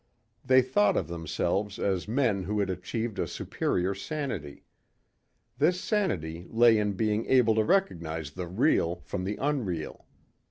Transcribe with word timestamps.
They 0.43 0.63
thought 0.63 0.97
of 0.97 1.07
themselves 1.07 1.77
as 1.77 2.07
men 2.07 2.45
who 2.45 2.59
had 2.59 2.71
achieved 2.71 3.19
a 3.19 3.27
superior 3.27 3.93
sanity. 3.93 4.65
This 5.59 5.79
sanity 5.79 6.47
lay 6.49 6.79
in 6.79 6.93
being 6.93 7.27
able 7.27 7.53
to 7.53 7.63
recognize 7.63 8.31
the 8.31 8.47
real 8.47 8.95
from 9.05 9.25
the 9.25 9.37
unreal. 9.39 10.07